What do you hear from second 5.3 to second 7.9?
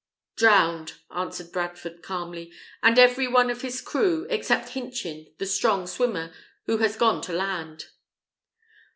the strong swimmer, who has got to land."